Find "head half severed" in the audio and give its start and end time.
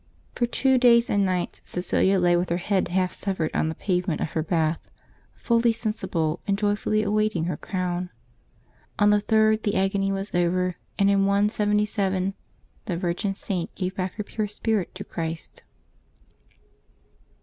2.57-3.51